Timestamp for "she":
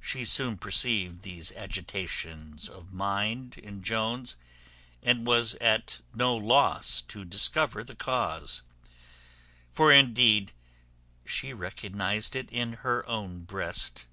0.00-0.24, 11.26-11.52